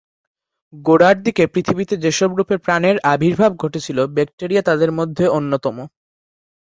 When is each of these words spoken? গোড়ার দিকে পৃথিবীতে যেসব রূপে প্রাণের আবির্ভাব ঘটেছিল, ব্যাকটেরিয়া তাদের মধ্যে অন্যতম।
গোড়ার 0.73 1.17
দিকে 1.23 1.43
পৃথিবীতে 1.47 1.95
যেসব 1.97 2.29
রূপে 2.35 2.55
প্রাণের 2.57 2.95
আবির্ভাব 3.05 3.51
ঘটেছিল, 3.55 3.97
ব্যাকটেরিয়া 4.15 4.63
তাদের 4.69 4.91
মধ্যে 4.91 5.25
অন্যতম। 5.29 5.77